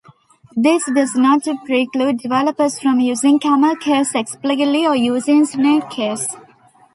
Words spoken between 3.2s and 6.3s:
camelcase explicitly or using snakecase.